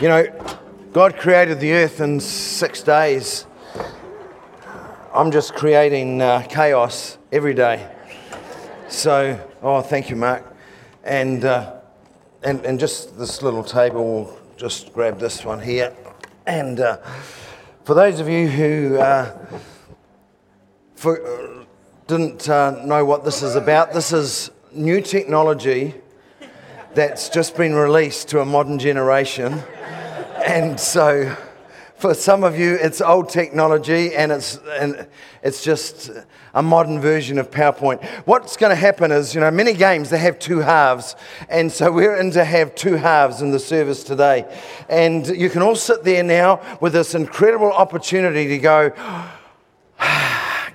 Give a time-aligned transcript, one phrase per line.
[0.00, 0.26] You know,
[0.92, 3.46] God created the earth in six days.
[5.12, 7.90] I'm just creating uh, chaos every day.
[8.86, 10.56] So, oh, thank you, Mark.
[11.02, 11.80] And, uh,
[12.44, 15.92] and, and just this little table, we'll just grab this one here.
[16.46, 16.98] And uh,
[17.82, 19.36] for those of you who uh,
[20.94, 21.64] for, uh,
[22.06, 25.96] didn't uh, know what this is about, this is new technology
[26.94, 29.62] that's just been released to a modern generation.
[30.46, 31.36] And so,
[31.96, 35.06] for some of you, it's old technology and it's, and
[35.42, 36.10] it's just
[36.54, 38.04] a modern version of PowerPoint.
[38.24, 41.16] What's going to happen is, you know, many games, they have two halves.
[41.48, 44.46] And so we're in to have two halves in the service today.
[44.88, 48.92] And you can all sit there now with this incredible opportunity to go,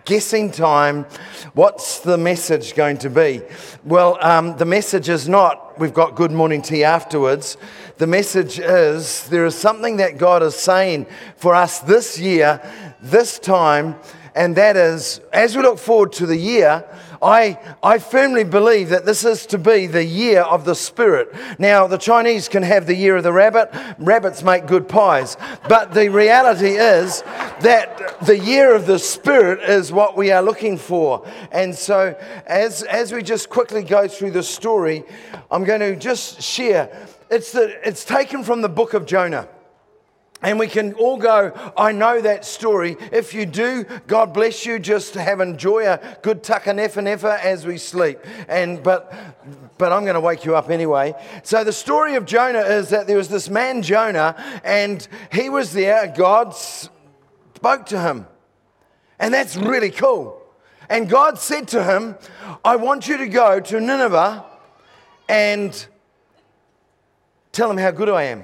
[0.05, 1.05] guessing time.
[1.53, 3.41] What's the message going to be?
[3.85, 7.57] Well, um, the message is not we've got good morning tea afterwards.
[7.98, 12.61] The message is there is something that God is saying for us this year,
[13.02, 13.95] this time,
[14.36, 16.83] and that is as we look forward to the year,
[17.23, 21.33] I, I firmly believe that this is to be the year of the Spirit.
[21.57, 25.38] Now, the Chinese can have the year of the rabbit, rabbits make good pies.
[25.69, 27.21] But the reality is
[27.61, 31.25] that the year of the Spirit is what we are looking for.
[31.51, 35.03] And so, as, as we just quickly go through the story,
[35.49, 37.07] I'm going to just share.
[37.29, 39.47] It's, the, it's taken from the book of Jonah.
[40.44, 42.97] And we can all go, I know that story.
[43.13, 44.77] If you do, God bless you.
[44.77, 48.19] Just have enjoy a good takanefa as we sleep.
[48.50, 49.13] And but
[49.77, 51.16] but I'm going to wake you up anyway.
[51.44, 55.73] So the story of Jonah is that there was this man Jonah, and he was
[55.73, 56.13] there.
[56.16, 58.28] God spoke to him,
[59.19, 60.41] and that's really cool.
[60.89, 62.16] And God said to him,
[62.63, 64.45] I want you to go to Nineveh
[65.30, 65.88] and
[67.52, 68.44] tell them how good I am.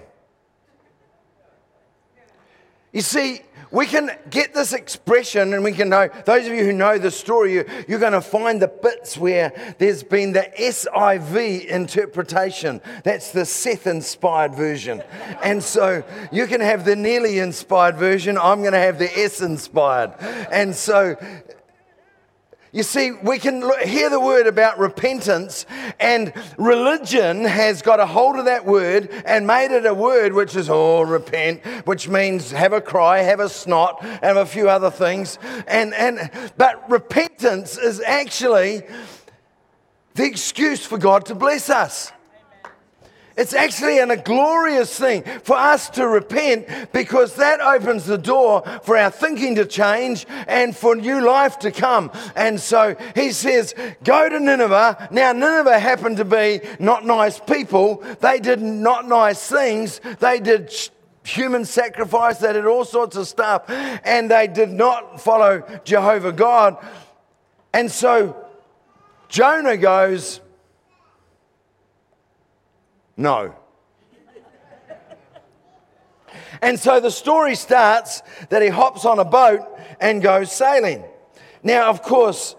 [2.91, 6.73] You see, we can get this expression and we can know, those of you who
[6.73, 11.65] know the story, you, you're going to find the bits where there's been the SIV
[11.65, 12.81] interpretation.
[13.03, 15.03] That's the Seth inspired version.
[15.43, 18.39] And so you can have the nearly inspired version.
[18.39, 20.15] I'm going to have the S inspired.
[20.51, 21.15] And so
[22.71, 25.65] you see, we can hear the word about repentance,
[25.99, 30.55] and religion has got a hold of that word and made it a word which
[30.55, 34.91] is, oh, repent, which means have a cry, have a snot, have a few other
[34.91, 35.39] things.
[35.67, 38.83] And, and, but repentance is actually
[40.13, 42.11] the excuse for God to bless us.
[43.39, 48.97] It's actually a glorious thing for us to repent because that opens the door for
[48.97, 52.11] our thinking to change and for new life to come.
[52.35, 53.73] And so he says,
[54.03, 55.07] Go to Nineveh.
[55.11, 60.73] Now, Nineveh happened to be not nice people, they did not nice things, they did
[61.23, 66.75] human sacrifice, they did all sorts of stuff, and they did not follow Jehovah God.
[67.73, 68.35] And so
[69.29, 70.41] Jonah goes,
[73.19, 73.53] no.
[76.61, 79.59] and so the story starts that he hops on a boat
[79.99, 81.03] and goes sailing.
[81.61, 82.55] Now, of course,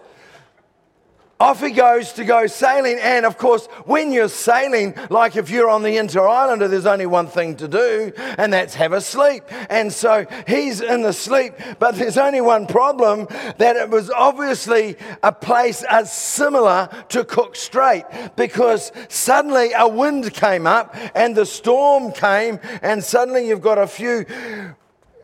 [1.41, 2.99] off he goes to go sailing.
[2.99, 7.25] And of course, when you're sailing, like if you're on the Interislander, there's only one
[7.25, 9.43] thing to do, and that's have a sleep.
[9.69, 14.97] And so he's in the sleep, but there's only one problem that it was obviously
[15.23, 21.47] a place as similar to Cook Strait because suddenly a wind came up and the
[21.47, 24.25] storm came, and suddenly you've got a few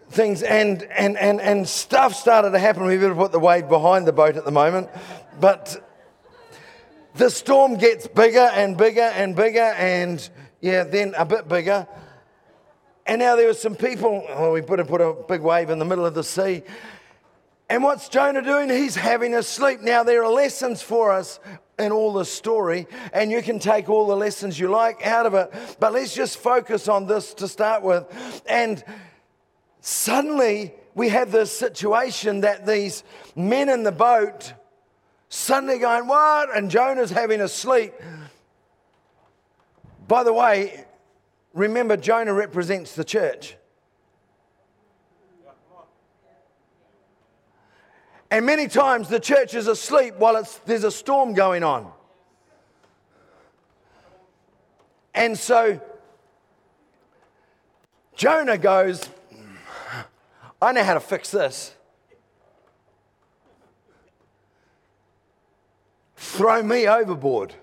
[0.09, 2.85] things and, and, and, and stuff started to happen.
[2.85, 4.89] We better put the wave behind the boat at the moment.
[5.39, 5.86] But
[7.17, 10.27] the storm gets bigger and bigger and bigger, and
[10.61, 11.87] yeah, then a bit bigger.
[13.05, 16.05] And now there were some people, oh, we put a big wave in the middle
[16.05, 16.63] of the sea.
[17.69, 18.69] And what's Jonah doing?
[18.69, 19.81] He's having a sleep.
[19.81, 21.39] Now, there are lessons for us
[21.79, 25.33] in all the story, and you can take all the lessons you like out of
[25.33, 25.51] it.
[25.79, 28.43] But let's just focus on this to start with.
[28.47, 28.83] And
[29.81, 33.03] suddenly, we have this situation that these
[33.35, 34.53] men in the boat
[35.29, 36.55] Suddenly going, What?
[36.55, 37.93] And Jonah's having a sleep.
[40.07, 40.85] By the way,
[41.53, 43.57] remember, Jonah represents the church.
[48.29, 51.91] And many times the church is asleep while there's a storm going on.
[55.13, 55.79] And so
[58.15, 59.09] Jonah goes,
[60.61, 61.73] I know how to fix this.
[66.37, 67.53] Throw me overboard.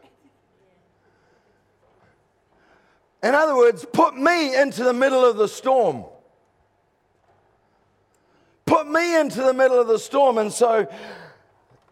[3.22, 6.04] In other words, put me into the middle of the storm.
[8.66, 10.38] Put me into the middle of the storm.
[10.38, 10.88] And so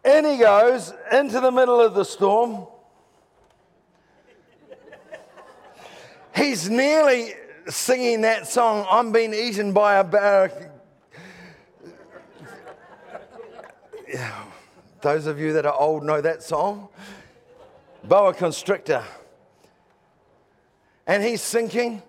[0.03, 2.67] in he goes into the middle of the storm.
[6.35, 7.33] He's nearly
[7.69, 10.71] singing that song, I'm being eaten by a bear.
[15.03, 16.87] Those of you that are old know that song.
[18.05, 19.03] Boa constrictor.
[21.05, 22.01] And he's sinking,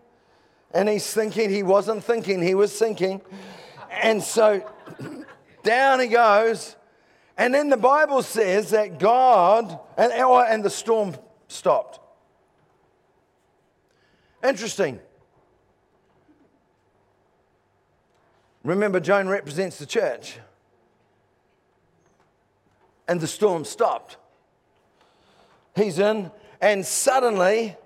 [0.72, 3.20] and he's thinking, he wasn't thinking, he was sinking.
[3.90, 4.70] And so
[5.64, 6.76] down he goes.
[7.36, 11.16] And then the Bible says that God, and, oh, and the storm
[11.48, 11.98] stopped.
[14.44, 15.00] Interesting.
[18.62, 20.38] Remember, Jonah represents the church.
[23.06, 24.16] And the storm stopped.
[25.76, 26.30] He's in,
[26.60, 27.76] and suddenly,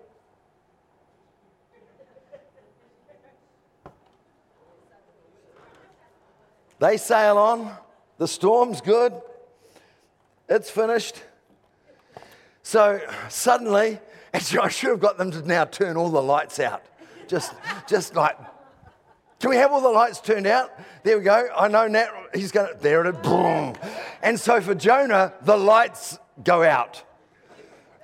[6.79, 7.75] they sail on.
[8.19, 9.13] The storm's good.
[10.49, 11.23] It's finished.
[12.63, 13.99] So suddenly,
[14.35, 16.85] Actually, I should have got them to now turn all the lights out.
[17.29, 17.55] Just,
[17.89, 18.37] just like,
[19.41, 20.71] can we have all the lights turned out?
[21.03, 21.49] There we go.
[21.57, 23.23] I know Nat, he's going to, there it is.
[24.23, 27.03] And so for Jonah, the lights go out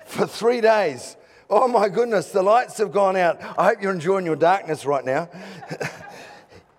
[0.06, 1.16] for three days.
[1.50, 3.40] Oh my goodness, the lights have gone out.
[3.58, 5.28] I hope you're enjoying your darkness right now.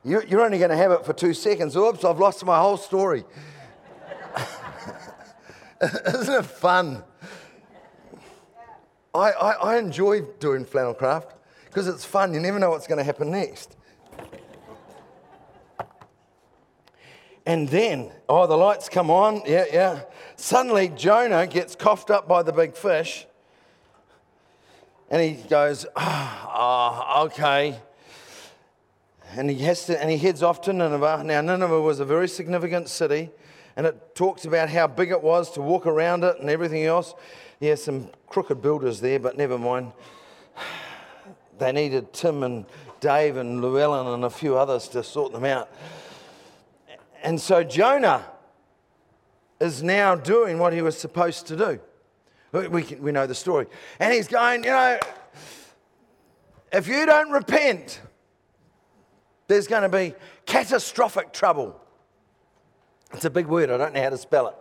[0.08, 1.76] You're only going to have it for two seconds.
[1.76, 3.26] Oops, I've lost my whole story.
[5.81, 7.04] Isn't it fun?
[9.16, 11.26] I, I, I enjoy doing flannelgraph
[11.66, 12.36] because it's fun.
[12.36, 13.76] You never know what's going to happen next.
[17.45, 19.44] And then, oh, the lights come on.
[19.45, 20.01] Yeah, yeah.
[20.36, 23.27] Suddenly, Jonah gets coughed up by the big fish.
[25.12, 27.80] And he goes, oh, oh, okay.
[29.36, 31.24] And he, has to, and he heads off to Nineveh.
[31.24, 33.30] Now, Nineveh was a very significant city.
[33.75, 37.13] And it talks about how big it was to walk around it and everything else.
[37.59, 39.92] Yeah, some crooked builders there, but never mind.
[41.59, 42.65] They needed Tim and
[43.00, 45.69] Dave and Llewellyn and a few others to sort them out.
[47.25, 48.24] And so Jonah
[49.60, 51.80] is now doing what he was supposed to do.
[52.69, 53.66] We, can, we know the story.
[54.00, 55.00] And he's going, you know,
[56.72, 58.00] if you don't repent,
[59.48, 60.13] there's going to be
[60.45, 61.81] catastrophic trouble.
[63.12, 64.56] It's a big word, I don't know how to spell it.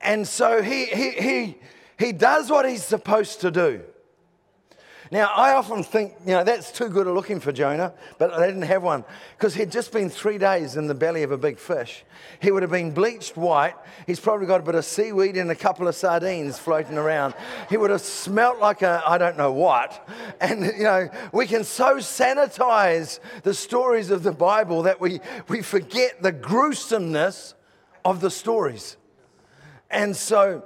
[0.00, 1.58] And so he, he, he,
[1.98, 3.82] he does what he's supposed to do.
[5.12, 8.46] Now, I often think, you know, that's too good a looking for Jonah, but they
[8.46, 9.04] didn't have one
[9.36, 12.04] because he'd just been three days in the belly of a big fish.
[12.40, 13.74] He would have been bleached white.
[14.06, 17.34] He's probably got a bit of seaweed and a couple of sardines floating around.
[17.68, 20.08] He would have smelt like a, I don't know what.
[20.40, 25.62] And, you know, we can so sanitize the stories of the Bible that we, we
[25.62, 27.54] forget the gruesomeness
[28.04, 28.96] of the stories.
[29.88, 30.64] And so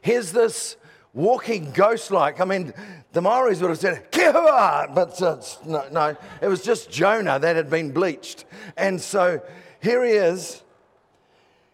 [0.00, 0.76] here's this
[1.16, 2.40] walking ghost like.
[2.40, 2.72] I mean,
[3.12, 4.94] the Maoris would have said, Kehua!
[4.94, 8.44] But uh, no, no, it was just Jonah that had been bleached.
[8.76, 9.42] And so
[9.80, 10.62] here he is.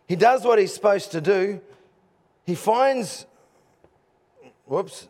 [0.07, 1.61] He does what he's supposed to do.
[2.47, 3.27] He finds,
[4.65, 5.09] whoops,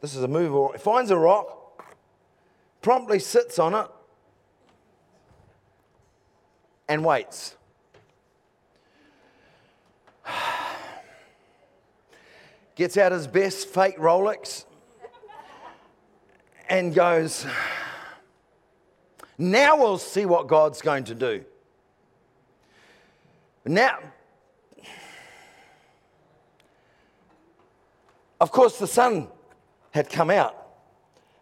[0.00, 0.72] this is a move.
[0.72, 1.82] He finds a rock,
[2.82, 3.86] promptly sits on it,
[6.88, 7.56] and waits.
[12.80, 14.64] Gets out his best fake Rolex
[16.66, 17.44] and goes,
[19.36, 21.44] Now we'll see what God's going to do.
[23.66, 23.98] Now,
[28.40, 29.28] of course, the sun
[29.90, 30.56] had come out.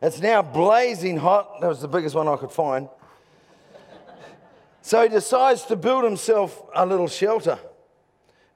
[0.02, 1.60] It's now blazing hot.
[1.60, 2.88] That was the biggest one I could find.
[4.82, 7.60] So he decides to build himself a little shelter.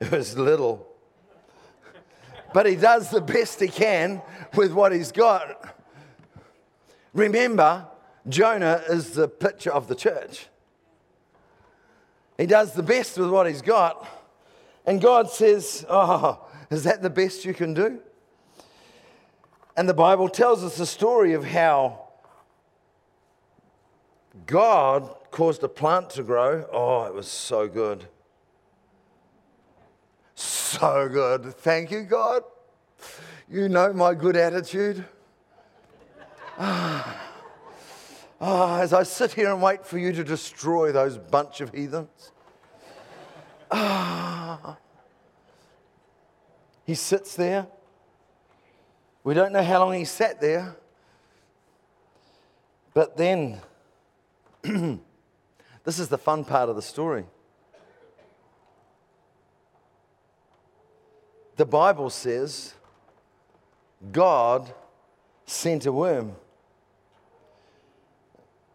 [0.01, 0.91] It was little
[2.52, 4.23] but he does the best he can
[4.54, 5.76] with what he's got.
[7.12, 7.87] Remember,
[8.28, 10.47] Jonah is the picture of the church.
[12.38, 14.06] He does the best with what he's got.
[14.87, 18.00] And God says, Oh, is that the best you can do?
[19.76, 22.09] And the Bible tells us the story of how
[24.47, 26.66] God caused a plant to grow.
[26.73, 28.06] Oh, it was so good.
[30.73, 31.55] So good.
[31.59, 32.45] Thank you, God.
[33.47, 35.05] You know my good attitude.
[36.59, 37.21] Ah.
[38.41, 42.33] Ah, as I sit here and wait for you to destroy those bunch of heathens.
[43.71, 44.79] Ah.
[46.87, 47.67] He sits there
[49.25, 50.75] We don't know how long he sat there.
[52.95, 53.61] But then,
[54.62, 57.26] this is the fun part of the story.
[61.62, 62.75] The Bible says
[64.11, 64.75] God
[65.47, 66.35] sent a worm.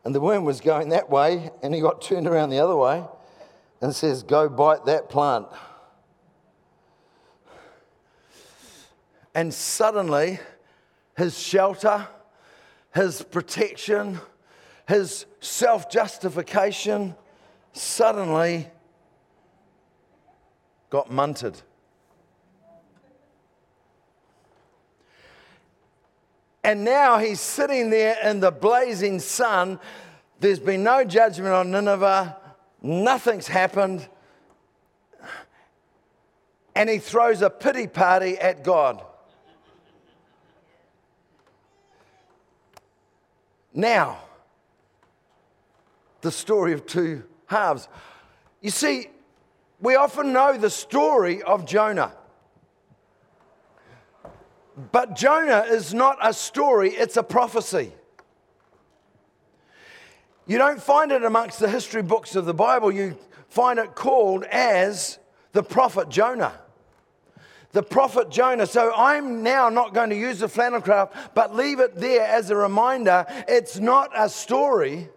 [0.05, 3.03] And the worm was going that way, and he got turned around the other way
[3.81, 5.47] and says, Go bite that plant.
[9.35, 10.39] And suddenly,
[11.17, 12.07] his shelter,
[12.95, 14.21] his protection,
[14.87, 17.15] his self justification
[17.73, 18.69] suddenly
[20.89, 21.63] got munted.
[26.67, 29.79] And now he's sitting there in the blazing sun.
[30.41, 32.35] There's been no judgment on Nineveh,
[32.81, 34.05] nothing's happened.
[36.75, 39.01] And he throws a pity party at God.
[43.73, 44.19] Now,
[46.19, 47.87] the story of two halves.
[48.59, 49.07] You see,
[49.79, 52.11] we often know the story of Jonah.
[54.77, 57.91] But Jonah is not a story, it's a prophecy.
[60.45, 63.17] You don't find it amongst the history books of the Bible, you
[63.49, 65.17] find it called as
[65.51, 66.53] the prophet Jonah.
[67.71, 68.67] The prophet Jonah.
[68.67, 72.55] So I'm now not going to use the flannelgraph, but leave it there as a
[72.55, 73.25] reminder.
[73.47, 75.09] It's not a story,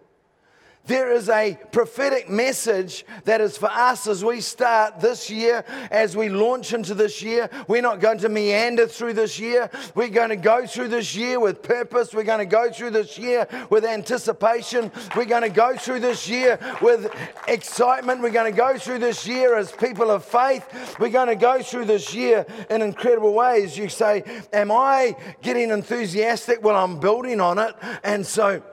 [0.85, 6.17] there is a prophetic message that is for us as we start this year, as
[6.17, 7.49] we launch into this year.
[7.67, 9.69] We're not going to meander through this year.
[9.95, 12.13] We're going to go through this year with purpose.
[12.13, 14.91] We're going to go through this year with anticipation.
[15.15, 17.13] We're going to go through this year with
[17.47, 18.21] excitement.
[18.21, 20.97] We're going to go through this year as people of faith.
[20.99, 23.77] We're going to go through this year in incredible ways.
[23.77, 26.63] You say, Am I getting enthusiastic?
[26.63, 27.75] Well, I'm building on it.
[28.03, 28.63] And so,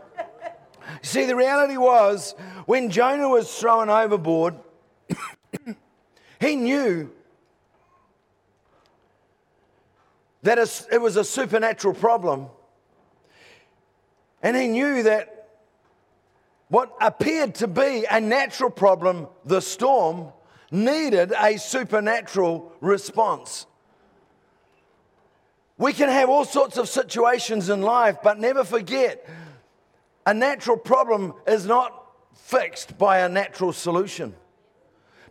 [1.03, 2.35] See, the reality was
[2.67, 4.55] when Jonah was thrown overboard,
[6.41, 7.11] he knew
[10.43, 10.59] that
[10.91, 12.47] it was a supernatural problem.
[14.43, 15.49] And he knew that
[16.69, 20.33] what appeared to be a natural problem, the storm,
[20.71, 23.67] needed a supernatural response.
[25.79, 29.27] We can have all sorts of situations in life, but never forget
[30.29, 32.05] a natural problem is not
[32.35, 34.35] fixed by a natural solution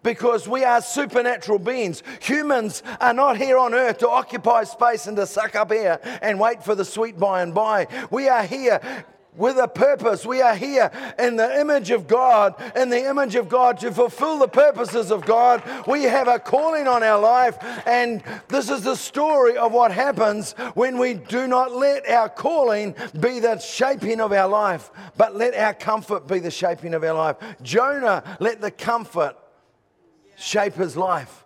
[0.01, 2.01] because we are supernatural beings.
[2.21, 6.39] Humans are not here on earth to occupy space and to suck up air and
[6.39, 7.85] wait for the sweet by and by.
[8.09, 9.05] We are here
[9.37, 10.25] with a purpose.
[10.25, 14.39] We are here in the image of God, in the image of God to fulfill
[14.39, 15.63] the purposes of God.
[15.87, 20.53] We have a calling on our life, and this is the story of what happens
[20.73, 25.53] when we do not let our calling be the shaping of our life, but let
[25.55, 27.37] our comfort be the shaping of our life.
[27.61, 29.37] Jonah let the comfort
[30.35, 31.43] shape his life.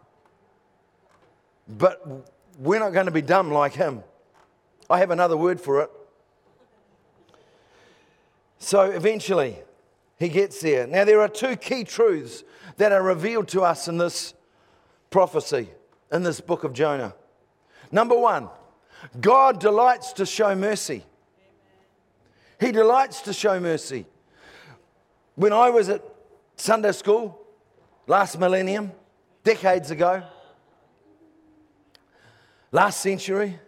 [1.68, 2.06] But
[2.58, 4.04] we're not going to be dumb like him.
[4.90, 5.92] I have another word for it.
[8.64, 9.58] So eventually,
[10.20, 10.86] he gets there.
[10.86, 12.44] Now, there are two key truths
[12.78, 14.36] that are revealed to us in this
[15.10, 15.68] prophecy,
[16.12, 17.16] in this book of Jonah.
[17.92, 18.50] Number one,
[19.20, 21.04] God delights to show mercy.
[22.60, 24.06] He delights to show mercy.
[25.34, 26.04] When I was at
[26.56, 27.42] Sunday school
[28.06, 28.92] last millennium,
[29.44, 30.22] decades ago,
[32.72, 33.60] last century,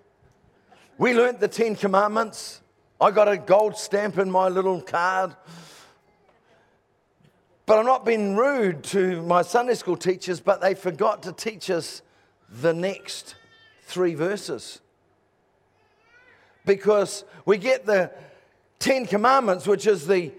[0.99, 2.61] we learnt the Ten Commandments.
[3.03, 5.35] I got a gold stamp in my little card.
[7.65, 11.69] But I'm not being rude to my Sunday school teachers, but they forgot to teach
[11.69, 12.01] us
[12.49, 13.35] the next
[13.81, 14.79] three verses.
[16.65, 18.09] Because we get the
[18.79, 20.31] Ten Commandments, which is the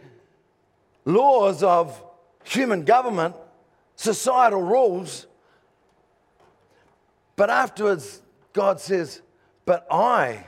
[1.04, 2.02] laws of
[2.44, 3.36] human government,
[3.94, 5.26] societal rules.
[7.36, 8.22] But afterwards,
[8.54, 9.20] God says,
[9.66, 10.46] But I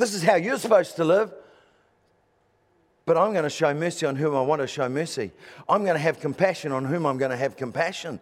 [0.00, 1.32] this is how you're supposed to live.
[3.06, 5.32] But I'm going to show mercy on whom I want to show mercy.
[5.68, 8.20] I'm going to have compassion on whom I'm going to have compassion.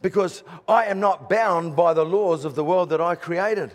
[0.00, 3.72] Because I am not bound by the laws of the world that I created.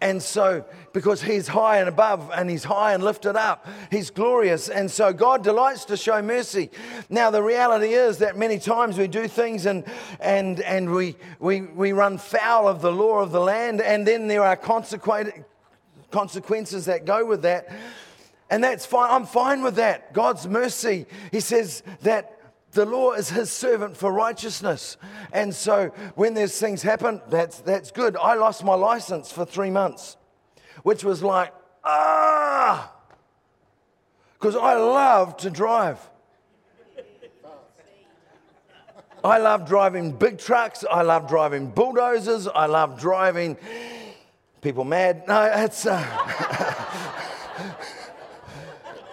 [0.00, 4.68] And so, because he's high and above and he's high and lifted up, he's glorious.
[4.68, 6.70] And so, God delights to show mercy.
[7.08, 9.82] Now, the reality is that many times we do things and,
[10.20, 14.28] and, and we, we, we run foul of the law of the land, and then
[14.28, 15.32] there are consequences
[16.14, 17.68] consequences that go with that.
[18.48, 19.10] And that's fine.
[19.10, 20.12] I'm fine with that.
[20.12, 21.06] God's mercy.
[21.32, 22.38] He says that
[22.70, 24.96] the law is his servant for righteousness.
[25.32, 28.16] And so when there's things happen, that's, that's good.
[28.16, 30.16] I lost my license for three months,
[30.84, 31.52] which was like,
[31.82, 32.92] ah,
[34.38, 35.98] because I love to drive.
[39.24, 40.84] I love driving big trucks.
[40.88, 42.46] I love driving bulldozers.
[42.46, 43.56] I love driving
[44.64, 45.28] people mad.
[45.28, 45.84] No, it's.
[45.84, 46.02] Uh,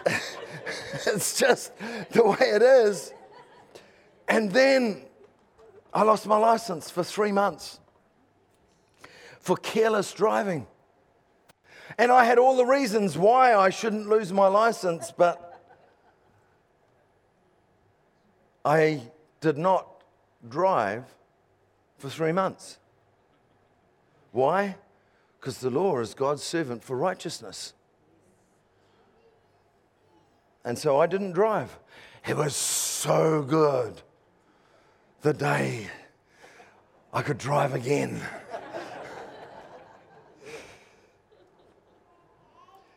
[1.05, 1.73] it's just
[2.11, 3.13] the way it is.
[4.29, 5.03] And then
[5.93, 7.81] I lost my license for three months
[9.41, 10.67] for careless driving.
[11.97, 15.61] And I had all the reasons why I shouldn't lose my license, but
[18.63, 19.01] I
[19.41, 20.01] did not
[20.47, 21.03] drive
[21.97, 22.77] for three months.
[24.31, 24.77] Why?
[25.41, 27.73] Because the law is God's servant for righteousness.
[30.63, 31.79] And so I didn't drive.
[32.27, 34.03] It was so good
[35.23, 35.87] the day
[37.11, 38.21] I could drive again.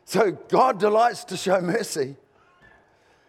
[0.04, 2.16] so God delights to show mercy.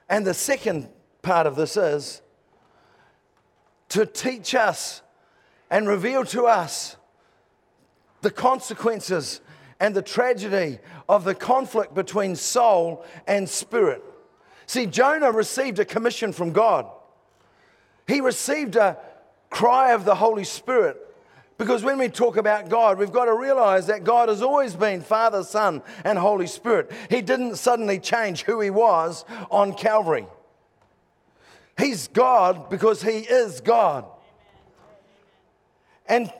[0.09, 0.89] And the second
[1.21, 2.21] part of this is
[3.89, 5.01] to teach us
[5.71, 6.97] and reveal to us
[8.25, 9.39] the consequences
[9.79, 14.03] and the tragedy of the conflict between soul and spirit.
[14.65, 16.87] See, Jonah received a commission from God.
[18.07, 18.97] He received a
[19.51, 20.97] cry of the Holy Spirit.
[21.59, 25.01] Because when we talk about God, we've got to realize that God has always been
[25.01, 26.91] Father, Son, and Holy Spirit.
[27.11, 30.25] He didn't suddenly change who He was on Calvary.
[31.77, 34.05] He's God because He is God.
[36.07, 36.33] And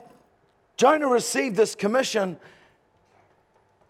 [0.78, 2.38] Jonah received this commission,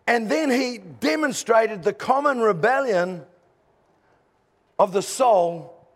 [0.07, 3.23] and then he demonstrated the common rebellion
[4.77, 5.87] of the soul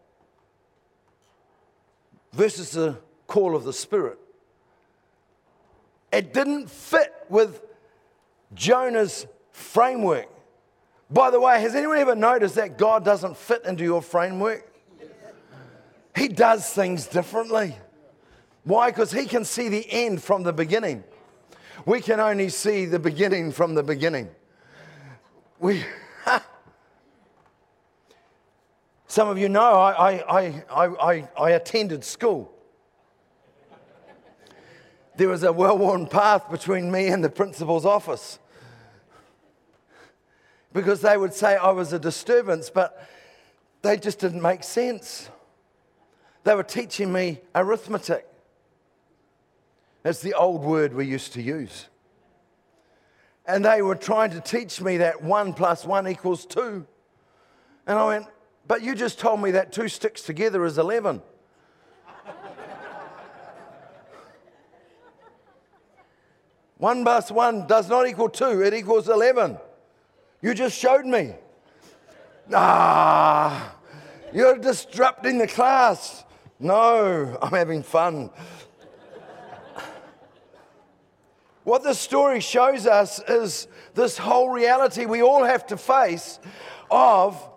[2.33, 4.17] versus the call of the spirit.
[6.11, 7.61] It didn't fit with
[8.53, 10.27] Jonah's framework.
[11.11, 14.65] By the way, has anyone ever noticed that God doesn't fit into your framework?
[16.15, 17.75] He does things differently.
[18.69, 18.91] Why?
[18.91, 21.03] Because he can see the end from the beginning.
[21.87, 24.29] We can only see the beginning from the beginning.
[25.57, 25.83] We,
[29.07, 32.53] Some of you know I, I, I, I, I attended school.
[35.17, 38.37] There was a well worn path between me and the principal's office
[40.73, 43.09] because they would say I was a disturbance, but
[43.81, 45.31] they just didn't make sense.
[46.43, 48.28] They were teaching me arithmetic.
[50.03, 51.87] That's the old word we used to use.
[53.45, 56.85] And they were trying to teach me that one plus one equals two.
[57.87, 58.27] And I went,
[58.67, 61.21] but you just told me that two sticks together is 11.
[66.77, 69.57] one plus one does not equal two, it equals 11.
[70.41, 71.33] You just showed me.
[72.53, 73.75] Ah,
[74.33, 76.23] you're disrupting the class.
[76.59, 78.29] No, I'm having fun.
[81.69, 86.39] What this story shows us is this whole reality we all have to face
[86.89, 87.47] of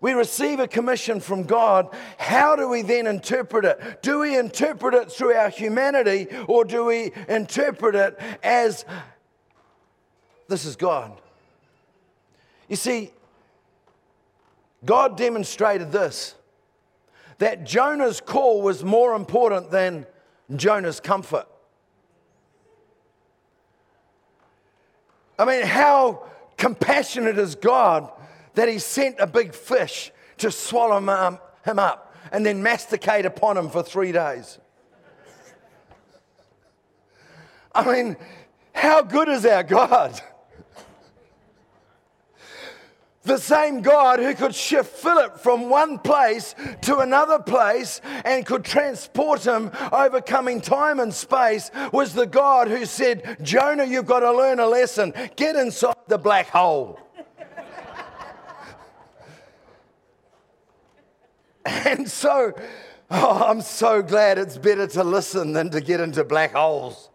[0.00, 1.88] we receive a commission from God.
[2.16, 4.02] How do we then interpret it?
[4.02, 8.84] Do we interpret it through our humanity or do we interpret it as
[10.46, 11.20] this is God?
[12.68, 13.10] You see,
[14.84, 16.36] God demonstrated this
[17.38, 20.06] that Jonah's call was more important than
[20.54, 21.48] Jonah's comfort.
[25.38, 28.10] I mean, how compassionate is God
[28.54, 33.56] that he sent a big fish to swallow um, him up and then masticate upon
[33.56, 34.58] him for three days.
[37.74, 38.16] I mean,
[38.72, 40.20] how good is our God?
[43.26, 48.64] The same God who could shift Philip from one place to another place and could
[48.64, 54.30] transport him overcoming time and space was the God who said, Jonah, you've got to
[54.32, 55.12] learn a lesson.
[55.34, 57.00] Get inside the black hole.
[61.64, 62.52] And so,
[63.10, 67.10] oh, I'm so glad it's better to listen than to get into black holes.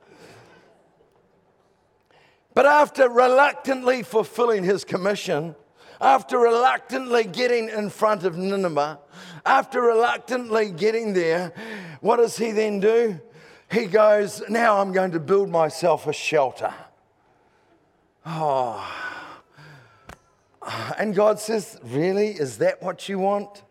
[2.53, 5.55] But after reluctantly fulfilling his commission,
[6.01, 8.99] after reluctantly getting in front of Nineveh,
[9.45, 11.53] after reluctantly getting there,
[12.01, 13.19] what does he then do?
[13.71, 16.73] He goes, Now I'm going to build myself a shelter.
[18.25, 18.85] Oh.
[20.97, 22.29] And God says, Really?
[22.29, 23.63] Is that what you want?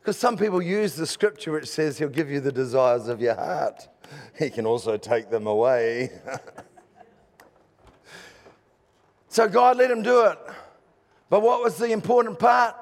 [0.00, 3.34] Because some people use the scripture which says he'll give you the desires of your
[3.34, 3.88] heart.
[4.38, 6.12] He can also take them away.
[9.36, 10.38] so God let him do it.
[11.28, 12.74] But what was the important part?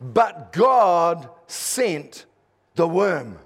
[0.00, 2.24] But God sent
[2.74, 3.38] the worm.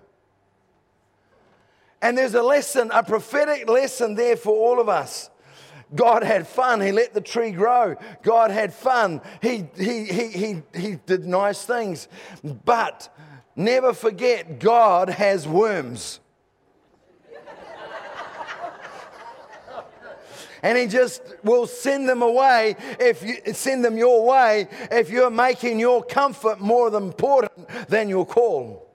[2.01, 5.31] And there's a lesson, a prophetic lesson there for all of us.
[5.92, 6.81] God had fun.
[6.81, 7.96] He let the tree grow.
[8.22, 9.20] God had fun.
[9.42, 12.07] He, he, he, he, he did nice things.
[12.64, 13.12] But
[13.57, 16.20] never forget, God has worms.
[20.62, 25.31] And he just will send them away if you send them your way if you're
[25.31, 28.88] making your comfort more important than your call.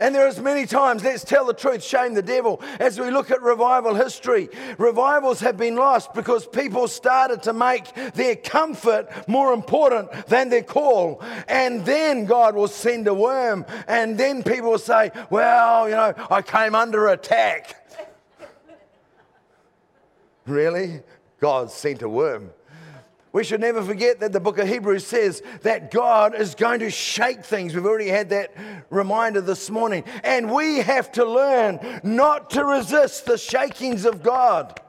[0.00, 2.62] And there is many times, let's tell the truth, shame the devil.
[2.78, 7.92] As we look at revival history, revivals have been lost because people started to make
[8.14, 11.20] their comfort more important than their call.
[11.48, 16.14] And then God will send a worm, and then people will say, Well, you know,
[16.30, 17.74] I came under attack.
[20.46, 21.02] really?
[21.40, 22.50] God sent a worm.
[23.38, 26.90] We should never forget that the book of Hebrews says that God is going to
[26.90, 27.72] shake things.
[27.72, 28.52] We've already had that
[28.90, 30.02] reminder this morning.
[30.24, 34.80] And we have to learn not to resist the shakings of God.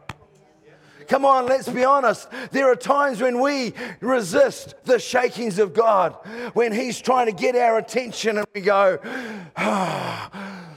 [1.08, 2.28] Come on, let's be honest.
[2.50, 6.14] There are times when we resist the shakings of God,
[6.54, 8.98] when He's trying to get our attention and we go,
[9.58, 10.69] ah,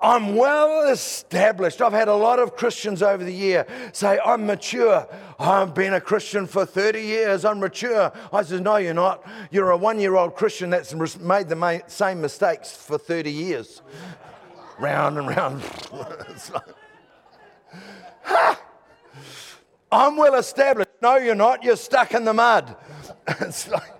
[0.00, 1.80] I'm well established.
[1.80, 5.08] I've had a lot of Christians over the year say, I'm mature.
[5.38, 7.44] I've been a Christian for 30 years.
[7.46, 8.12] I'm mature.
[8.32, 9.26] I said, No, you're not.
[9.50, 13.80] You're a one year old Christian that's made the same mistakes for 30 years.
[14.78, 15.62] round and round.
[19.90, 20.90] I'm well established.
[21.00, 21.64] No, you're not.
[21.64, 22.76] You're stuck in the mud.
[23.40, 23.94] it's like,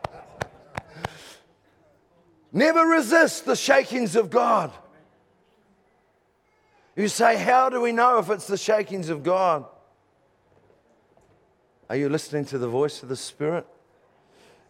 [2.53, 4.73] never resist the shakings of God.
[6.97, 9.67] You say, How do we know if it's the shakings of God?
[11.91, 13.67] Are you listening to the voice of the Spirit?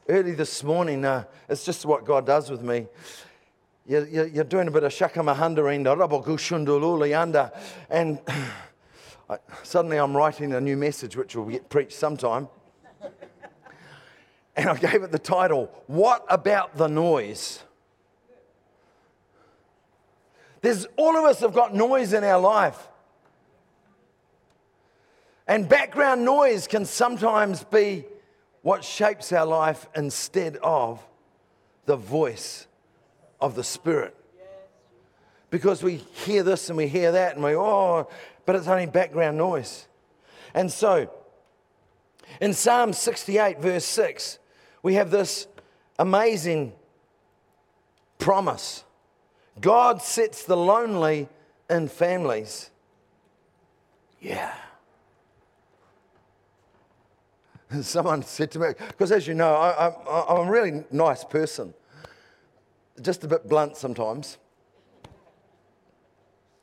[0.08, 2.88] Early this morning, uh, it's just what God does with me.
[3.86, 7.56] You're, you're doing a bit of shakamahandarinda, rabokushundululiyanda,
[7.88, 8.18] and
[9.30, 12.48] I, suddenly I'm writing a new message which will get preached sometime.
[14.56, 17.62] And I gave it the title, What About the Noise?
[20.66, 22.88] There's, all of us have got noise in our life.
[25.46, 28.04] And background noise can sometimes be
[28.62, 31.06] what shapes our life instead of
[31.84, 32.66] the voice
[33.40, 34.16] of the Spirit.
[35.50, 38.08] Because we hear this and we hear that and we, oh,
[38.44, 39.86] but it's only background noise.
[40.52, 41.08] And so,
[42.40, 44.40] in Psalm 68, verse 6,
[44.82, 45.46] we have this
[45.96, 46.72] amazing
[48.18, 48.82] promise
[49.60, 51.28] God sets the lonely
[51.70, 52.70] in families.
[54.20, 54.54] Yeah.
[57.80, 59.86] Someone said to me, because as you know, I,
[60.30, 61.74] am a really nice person,
[63.00, 64.38] just a bit blunt sometimes.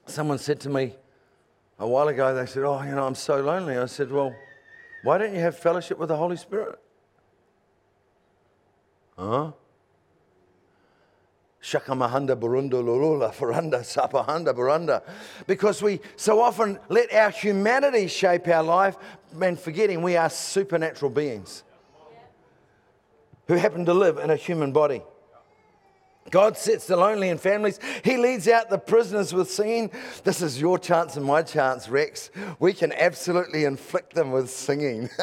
[0.05, 0.93] Someone said to me
[1.79, 3.77] a while ago, they said, Oh, you know, I'm so lonely.
[3.77, 4.35] I said, Well,
[5.03, 6.79] why don't you have fellowship with the Holy Spirit?
[9.17, 9.51] Huh?
[11.63, 15.01] Shakamahanda Burunda Lulula Faranda Sapahanda Buranda.
[15.47, 18.97] Because we so often let our humanity shape our life
[19.41, 21.63] and forgetting we are supernatural beings
[23.47, 25.01] who happen to live in a human body.
[26.31, 27.79] God sets the lonely in families.
[28.03, 29.91] He leads out the prisoners with singing.
[30.23, 32.31] This is your chance and my chance, Rex.
[32.59, 35.09] We can absolutely inflict them with singing.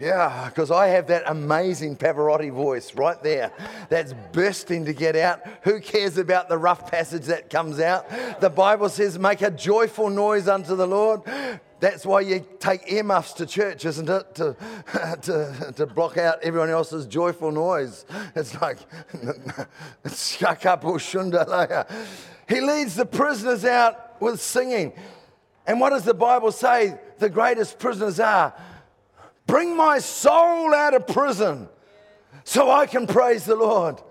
[0.00, 3.52] yeah, because I have that amazing Pavarotti voice right there
[3.88, 5.40] that's bursting to get out.
[5.62, 8.40] Who cares about the rough passage that comes out?
[8.40, 11.22] The Bible says, make a joyful noise unto the Lord.
[11.80, 14.34] That's why you take earmuffs to church, isn't it?
[14.36, 14.54] To,
[15.22, 18.04] to, to block out everyone else's joyful noise.
[18.36, 18.78] It's like,
[22.48, 24.92] he leads the prisoners out with singing.
[25.66, 28.54] And what does the Bible say the greatest prisoners are?
[29.46, 31.68] Bring my soul out of prison
[32.44, 34.02] so I can praise the Lord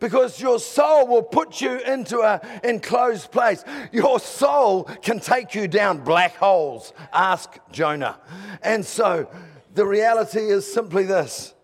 [0.00, 3.64] because your soul will put you into an enclosed place.
[3.92, 6.92] Your soul can take you down black holes.
[7.12, 8.18] Ask Jonah.
[8.62, 9.28] And so
[9.74, 11.54] the reality is simply this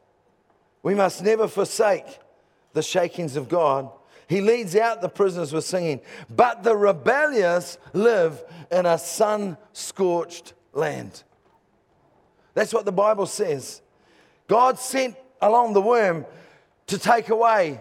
[0.82, 2.18] we must never forsake
[2.72, 3.90] the shakings of God.
[4.26, 10.54] He leads out the prisoners with singing, but the rebellious live in a sun scorched
[10.72, 11.22] land.
[12.54, 13.82] That's what the Bible says.
[14.46, 16.26] God sent along the worm
[16.86, 17.80] to take away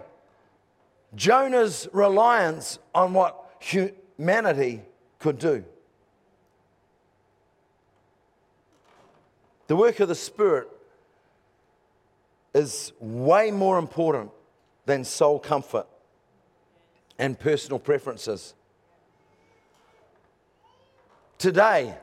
[1.16, 4.82] Jonah's reliance on what humanity
[5.20, 5.64] could do.
[9.68, 10.70] The work of the Spirit
[12.54, 14.32] is way more important
[14.86, 15.88] than soul comfort
[17.18, 18.54] and personal preferences.
[21.38, 21.96] Today,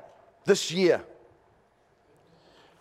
[0.44, 1.02] this year,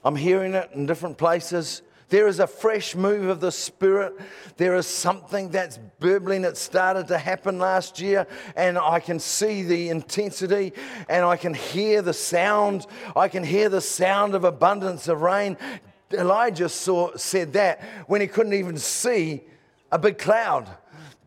[0.04, 1.82] I'm hearing it in different places.
[2.10, 4.14] There is a fresh move of the Spirit.
[4.58, 6.44] There is something that's burbling.
[6.44, 10.74] It started to happen last year, and I can see the intensity
[11.08, 12.88] and I can hear the sound.
[13.16, 15.58] I can hear the sound of abundance of rain.
[16.12, 19.44] Elijah saw, said that when he couldn't even see
[19.92, 20.68] a big cloud.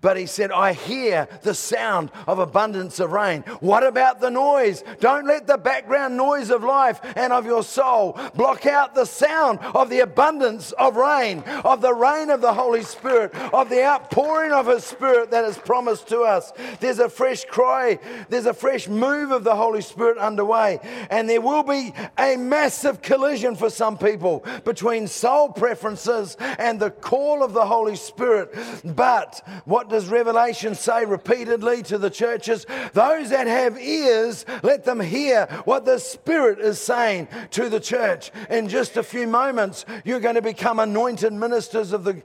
[0.02, 3.42] But he said, I hear the sound of abundance of rain.
[3.60, 4.84] What about the noise?
[4.98, 9.60] Don't let the background noise of life and of your soul block out the sound
[9.60, 14.50] of the abundance of rain, of the rain of the Holy Spirit, of the outpouring
[14.50, 16.52] of His Spirit that is promised to us.
[16.80, 20.80] There's a fresh cry, there's a fresh move of the Holy Spirit underway.
[21.10, 26.90] And there will be a massive collision for some people between soul preferences and the
[26.90, 28.52] call of the Holy Spirit.
[28.84, 32.66] But what does Revelation say repeatedly to the churches?
[32.92, 38.30] Those that have ears, let them hear what the Spirit is saying to the church.
[38.50, 42.22] In just a few moments, you're going to become anointed ministers of the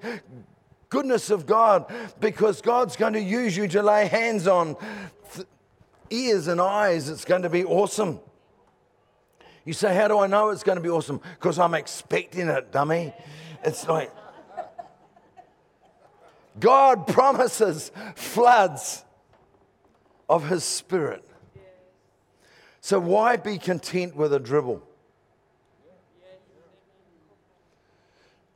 [0.89, 4.75] goodness of God because God's going to use you to lay hands on
[6.10, 7.10] ears and eyes.
[7.10, 8.19] It's going to be awesome.
[9.65, 11.19] You say, How do I know it's going to be awesome?
[11.38, 13.13] Because I'm expecting it, dummy.
[13.63, 14.12] It's like,
[16.59, 19.03] God promises floods
[20.29, 21.23] of His Spirit.
[22.81, 24.81] So why be content with a dribble?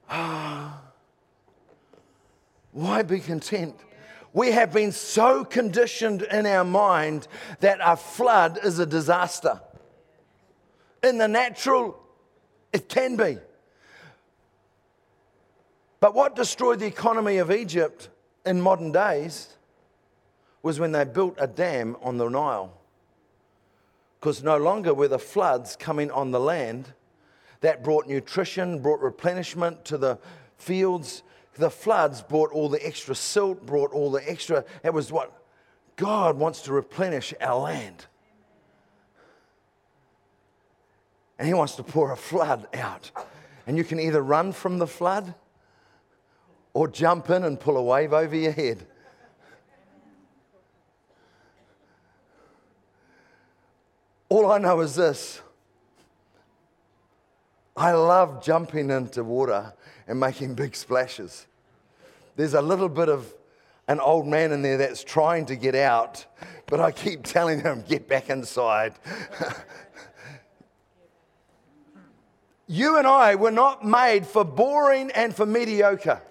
[0.10, 0.82] Ah,
[2.72, 3.76] why be content?
[4.34, 7.28] We have been so conditioned in our mind
[7.60, 9.62] that a flood is a disaster.
[11.04, 12.00] In the natural,
[12.72, 13.38] it can be.
[16.02, 18.10] But what destroyed the economy of Egypt
[18.44, 19.56] in modern days
[20.64, 22.74] was when they built a dam on the Nile.
[24.20, 26.94] Because no longer were the floods coming on the land
[27.62, 30.18] that brought nutrition, brought replenishment to the
[30.58, 31.22] fields.
[31.56, 34.66] The floods brought all the extra silt, brought all the extra.
[34.84, 35.32] It was what
[35.98, 38.08] God wants to replenish our land.
[41.38, 43.12] And He wants to pour a flood out.
[43.68, 45.36] And you can either run from the flood
[46.74, 48.86] or jump in and pull a wave over your head.
[54.30, 55.42] All I know is this
[57.76, 59.74] I love jumping into water
[60.08, 61.48] and making big splashes.
[62.36, 63.34] There's a little bit of
[63.88, 66.26] an old man in there that's trying to get out,
[66.68, 68.94] but I keep telling him, get back inside.
[72.68, 76.22] you and I were not made for boring and for mediocre.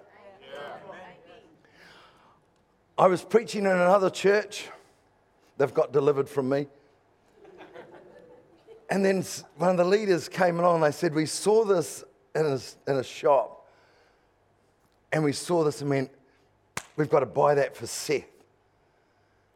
[3.01, 4.69] I was preaching in another church.
[5.57, 6.67] They've got delivered from me.
[8.91, 9.25] And then
[9.57, 12.03] one of the leaders came along and they said, We saw this
[12.35, 13.67] in a, in a shop.
[15.11, 16.11] And we saw this and went,
[16.95, 18.21] We've got to buy that for Seth.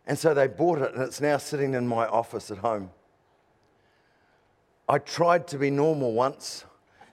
[0.08, 2.90] And so they bought it and it's now sitting in my office at home.
[4.90, 6.66] I tried to be normal once.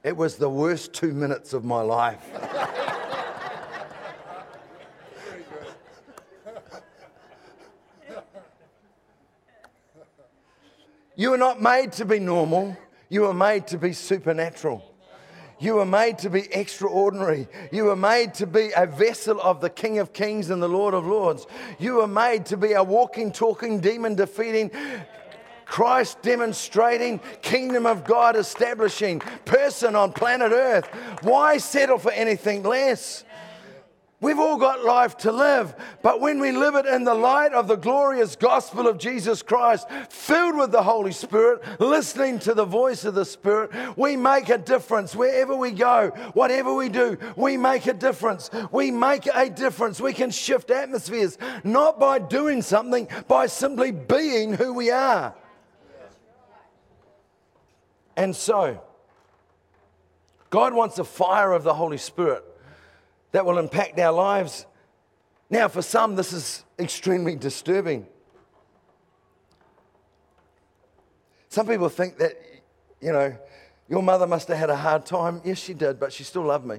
[0.03, 2.79] It was the worst two minutes of my life.
[11.15, 12.77] You were not made to be normal,
[13.09, 14.83] you were made to be supernatural.
[15.61, 17.47] You were made to be extraordinary.
[17.71, 20.93] You were made to be a vessel of the King of Kings and the Lord
[20.93, 21.47] of Lords.
[21.79, 24.73] You were made to be a walking, talking, demon defeating,
[25.65, 30.87] Christ demonstrating, kingdom of God establishing person on planet Earth.
[31.23, 33.25] Why settle for anything less?
[34.23, 37.67] We've all got life to live, but when we live it in the light of
[37.67, 43.05] the glorious gospel of Jesus Christ, filled with the Holy Spirit, listening to the voice
[43.05, 47.89] of the Spirit, we make a difference wherever we go, whatever we do, we make
[47.89, 48.49] a difference.
[48.71, 50.01] We make a difference.
[50.01, 55.35] We can shift atmospheres, not by doing something, by simply being who we are.
[58.17, 58.81] And so,
[60.49, 62.45] God wants the fire of the Holy Spirit
[63.33, 64.67] that will impact our lives.
[65.51, 68.07] Now, for some, this is extremely disturbing.
[71.49, 72.35] Some people think that,
[73.01, 73.37] you know,
[73.93, 75.43] Your mother must have had a hard time.
[75.45, 76.79] Yes, she did, but she still loved me.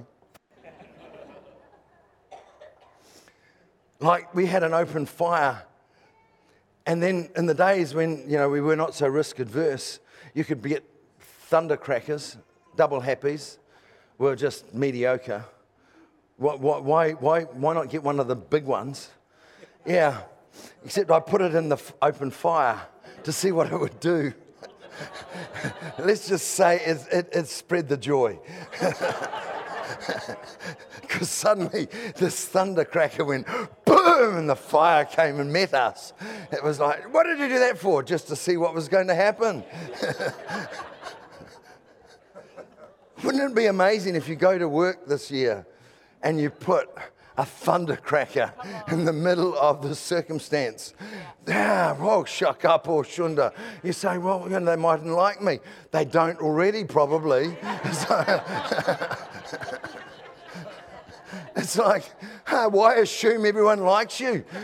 [4.00, 5.62] like we had an open fire.
[6.86, 10.00] And then in the days when, you know, we were not so risk adverse,
[10.34, 10.82] you could get
[11.20, 12.36] thunder crackers,
[12.74, 13.58] double happies,
[14.18, 15.44] were just mediocre.
[16.36, 19.10] Why, why, why, why not get one of the big ones?
[19.86, 20.22] Yeah,
[20.84, 22.80] except I put it in the open fire
[23.22, 24.32] to see what it would do.
[25.98, 28.38] Let's just say it, it, it spread the joy.
[31.00, 33.46] Because suddenly this thundercracker went
[33.84, 36.12] boom and the fire came and met us.
[36.50, 38.02] It was like, what did you do that for?
[38.02, 39.62] Just to see what was going to happen.
[43.22, 45.64] Wouldn't it be amazing if you go to work this year
[46.24, 46.88] and you put
[47.36, 48.52] a thundercracker
[48.92, 50.94] in the middle of the circumstance.
[51.48, 53.52] Ah, well, shuck up or shunda.
[53.82, 55.58] You say, well, you know, they mightn't like me.
[55.90, 57.56] They don't already, probably.
[61.56, 62.04] it's like,
[62.70, 64.44] why assume everyone likes you?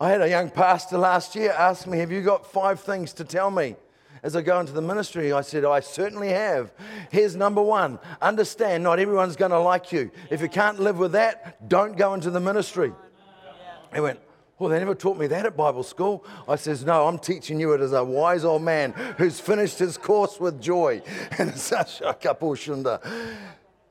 [0.00, 3.24] I had a young pastor last year ask me, Have you got five things to
[3.24, 3.74] tell me?
[4.22, 6.72] As I go into the ministry, I said, I certainly have.
[7.10, 10.10] Here's number one understand not everyone's going to like you.
[10.30, 12.92] If you can't live with that, don't go into the ministry.
[13.94, 14.20] He went,
[14.58, 16.24] well, they never taught me that at Bible school.
[16.48, 19.96] I says, no, I'm teaching you it as a wise old man who's finished his
[19.96, 21.02] course with joy.
[21.38, 23.00] And such a couple shunda.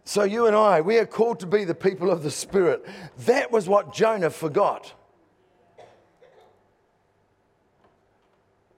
[0.04, 2.86] So you and I, we are called to be the people of the Spirit.
[3.26, 4.94] That was what Jonah forgot.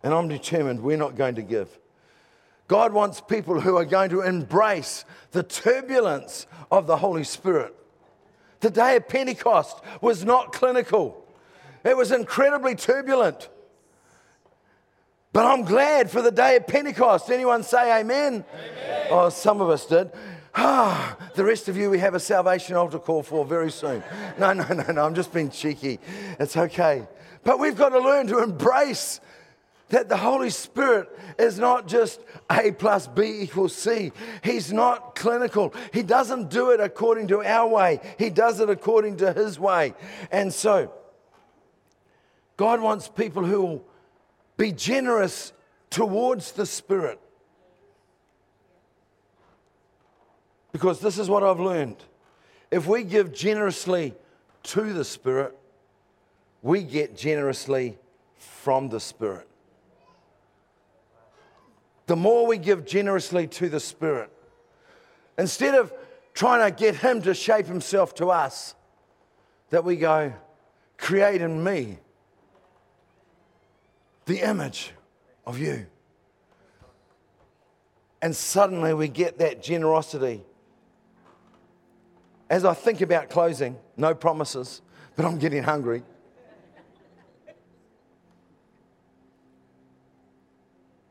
[0.04, 1.80] And I'm determined we're not going to give.
[2.68, 7.76] God wants people who are going to embrace the turbulence of the Holy Spirit.
[8.60, 11.26] The day of Pentecost was not clinical,
[11.84, 13.50] it was incredibly turbulent.
[15.32, 17.30] But I'm glad for the day of Pentecost.
[17.30, 18.44] Anyone say amen?
[18.52, 19.08] amen.
[19.12, 20.12] Oh, some of us did.
[20.56, 24.04] Ah, the rest of you, we have a salvation altar call for very soon.
[24.40, 26.00] No, no, no, no, I'm just being cheeky.
[26.40, 27.08] It's okay.
[27.44, 29.22] But we've got to learn to embrace
[29.90, 34.12] that the Holy Spirit is not just A plus B equals C.
[34.44, 35.74] He's not clinical.
[35.92, 39.94] He doesn't do it according to our way, He does it according to His way.
[40.32, 40.94] And so,
[42.58, 43.86] God wants people who will
[44.58, 45.54] be generous
[45.90, 47.20] towards the Spirit.
[50.72, 51.98] Because this is what I've learned.
[52.70, 54.14] If we give generously
[54.64, 55.58] to the Spirit,
[56.62, 57.98] we get generously
[58.38, 59.49] from the Spirit
[62.10, 64.32] the more we give generously to the Spirit.
[65.38, 65.94] Instead of
[66.34, 68.74] trying to get Him to shape Himself to us,
[69.70, 70.34] that we go,
[70.98, 72.00] create in me
[74.26, 74.92] the image
[75.46, 75.86] of you.
[78.24, 80.42] And suddenly we get that generosity.
[82.50, 84.82] As I think about closing, no promises,
[85.16, 86.02] but I'm getting hungry.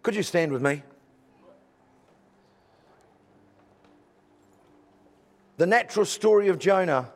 [0.08, 0.82] Could you stand with me?
[5.58, 7.10] The natural story of Jonah,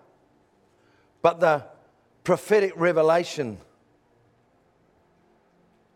[1.23, 1.65] but the
[2.23, 3.57] prophetic revelation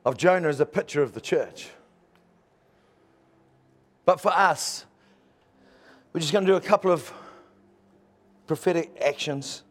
[0.07, 1.69] of Jonah is a picture of the church.
[4.07, 4.87] But for us,
[6.15, 7.13] we're just going to do a couple of
[8.47, 9.65] prophetic actions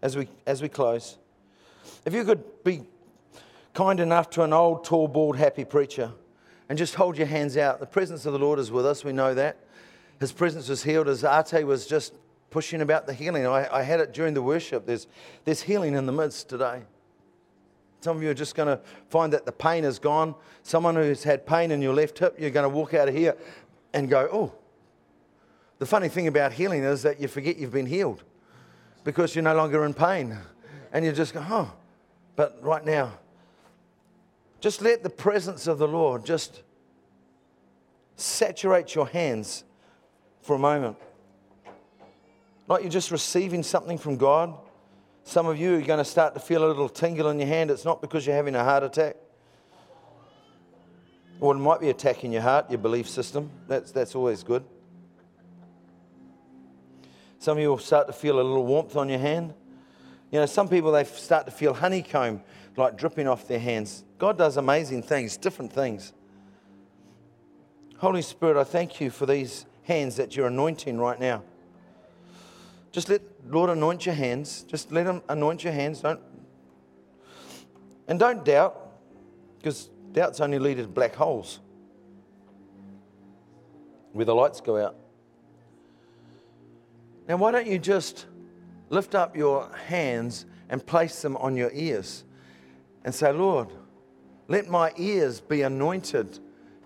[0.00, 1.18] as we, as we close.
[2.06, 2.84] If you could be
[3.74, 6.12] kind enough to an old, tall, bald, happy preacher
[6.70, 7.80] and just hold your hands out.
[7.80, 9.58] The presence of the Lord is with us, we know that.
[10.20, 12.14] His presence was healed as Arte was just
[12.50, 13.44] pushing about the healing.
[13.44, 14.86] I, I had it during the worship.
[14.86, 15.08] There's,
[15.44, 16.82] there's healing in the midst today.
[18.02, 20.36] Some of you are just going to find that the pain is gone.
[20.62, 23.36] Someone who's had pain in your left hip, you're going to walk out of here
[23.92, 24.52] and go, oh.
[25.80, 28.22] The funny thing about healing is that you forget you've been healed
[29.02, 30.38] because you're no longer in pain.
[30.92, 31.72] And you just go, oh.
[32.36, 33.18] But right now,
[34.60, 36.62] just let the presence of the Lord just
[38.16, 39.64] saturate your hands
[40.42, 40.96] for a moment.
[42.68, 44.54] Like you're just receiving something from God.
[45.24, 47.70] Some of you are going to start to feel a little tingle in your hand.
[47.70, 49.16] It's not because you're having a heart attack.
[51.40, 53.50] Or it might be attacking your heart, your belief system.
[53.66, 54.62] That's, that's always good.
[57.38, 59.54] Some of you will start to feel a little warmth on your hand.
[60.30, 62.42] You know, some people, they start to feel honeycomb
[62.76, 64.04] like dripping off their hands.
[64.18, 66.12] God does amazing things, different things.
[67.98, 71.42] Holy Spirit, I thank you for these hands that you're anointing right now.
[72.92, 74.62] Just let Lord anoint your hands.
[74.62, 76.00] Just let Him anoint your hands.
[76.00, 76.20] Don't
[78.08, 78.90] and don't doubt,
[79.58, 81.60] because doubts only lead to black holes.
[84.12, 84.96] where the lights go out.
[87.28, 88.26] Now, why don't you just
[88.88, 92.24] lift up your hands and place them on your ears
[93.04, 93.68] and say, Lord,
[94.48, 96.38] let my ears be anointed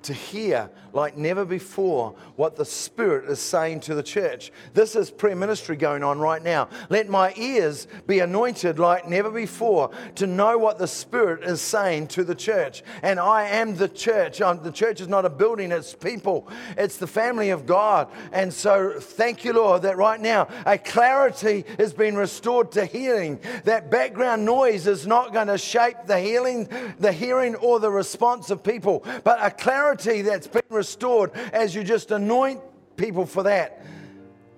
[0.04, 4.52] to hear like never before what the Spirit is saying to the church.
[4.72, 6.68] This is prayer ministry going on right now.
[6.88, 12.08] Let my ears be anointed like never before to know what the Spirit is saying
[12.08, 12.82] to the church.
[13.02, 14.40] And I am the church.
[14.40, 18.08] I'm, the church is not a building, it's people, it's the family of God.
[18.32, 23.40] And so thank you, Lord, that right now a clarity is being restored to hearing.
[23.64, 26.68] That background noise is not going to shape the healing,
[27.00, 31.84] the hearing, or the response of people, but a clarity that's been restored as you
[31.84, 32.60] just anoint
[32.96, 33.84] people for that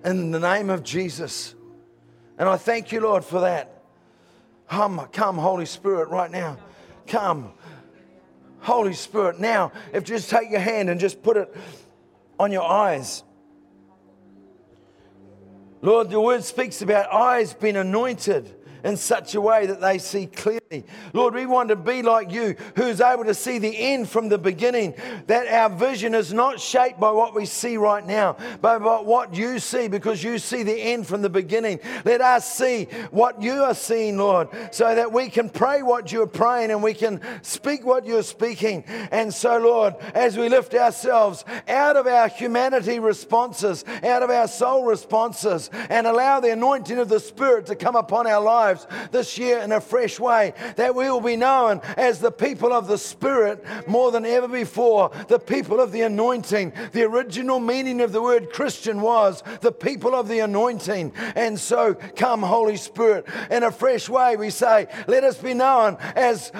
[0.04, 1.54] in the name of Jesus.
[2.38, 3.82] And I thank you, Lord, for that.
[4.68, 6.58] Come, come, Holy Spirit, right now.
[7.06, 7.52] Come.
[8.60, 9.38] Holy Spirit.
[9.38, 11.54] Now, if you just take your hand and just put it
[12.38, 13.22] on your eyes.
[15.82, 18.55] Lord, the word speaks about eyes being anointed
[18.86, 20.84] in such a way that they see clearly.
[21.12, 24.38] Lord, we want to be like you, who's able to see the end from the
[24.38, 24.94] beginning,
[25.26, 29.34] that our vision is not shaped by what we see right now, but by what
[29.34, 31.80] you see, because you see the end from the beginning.
[32.04, 36.28] Let us see what you are seeing, Lord, so that we can pray what you're
[36.28, 38.84] praying and we can speak what you're speaking.
[39.10, 44.46] And so, Lord, as we lift ourselves out of our humanity responses, out of our
[44.46, 49.10] soul responses, and allow the anointing of the Spirit to come upon our lives lives
[49.10, 52.86] this year in a fresh way, that we will be known as the people of
[52.86, 56.72] the Spirit more than ever before, the people of the anointing.
[56.92, 61.12] The original meaning of the word Christian was the people of the anointing.
[61.34, 65.96] And so, come, Holy Spirit, in a fresh way, we say, let us be known
[66.14, 66.52] as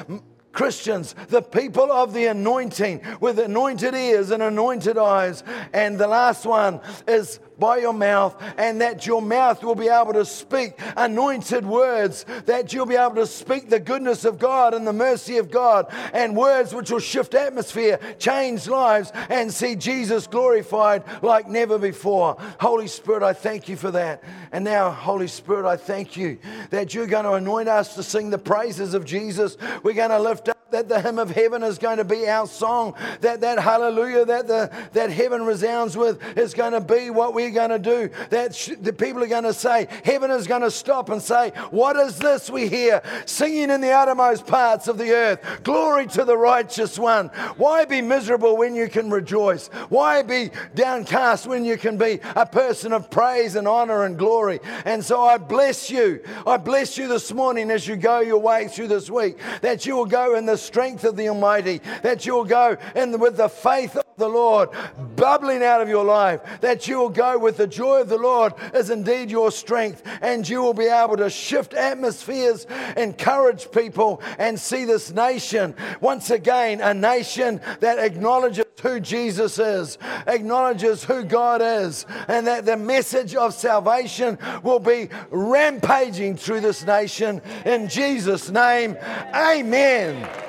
[0.53, 5.45] Christians, the people of the anointing, with anointed ears and anointed eyes.
[5.75, 10.13] And the last one is by your mouth, and that your mouth will be able
[10.13, 14.87] to speak anointed words, that you'll be able to speak the goodness of God and
[14.87, 20.27] the mercy of God, and words which will shift atmosphere, change lives, and see Jesus
[20.27, 22.37] glorified like never before.
[22.61, 24.23] Holy Spirit, I thank you for that.
[24.53, 26.39] And now, Holy Spirit, I thank you
[26.71, 29.57] that you're going to anoint us to sing the praises of Jesus.
[29.83, 32.47] We're going to lift up that the hymn of heaven is going to be our
[32.47, 37.35] song, that that hallelujah that the that heaven resounds with is going to be what
[37.35, 38.11] we're going to do.
[38.31, 41.51] That sh- the people are going to say, heaven is going to stop and say,
[41.71, 45.61] What is this we hear singing in the uttermost parts of the earth?
[45.63, 47.29] Glory to the righteous one.
[47.57, 49.69] Why be miserable when you can rejoice?
[49.89, 54.59] Why be downcast when you can be a person of praise and honor and glory?
[54.85, 56.21] And so I bless you.
[56.45, 59.95] I bless you this morning as you go your way through this week, that you
[59.95, 63.49] will go in the the strength of the Almighty, that you'll go and with the
[63.49, 64.71] faith of the Lord
[65.17, 68.55] bubbling out of your life, that you will go with the joy of the Lord
[68.73, 74.59] is indeed your strength, and you will be able to shift atmospheres, encourage people, and
[74.59, 81.61] see this nation once again a nation that acknowledges who Jesus is, acknowledges who God
[81.61, 87.43] is, and that the message of salvation will be rampaging through this nation.
[87.67, 88.97] In Jesus' name,
[89.35, 90.46] amen.